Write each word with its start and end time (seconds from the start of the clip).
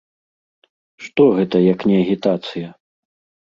Што 1.09 1.27
гэта, 1.41 1.55
як 1.73 1.79
не 1.93 2.01
агітацыя? 2.07 2.67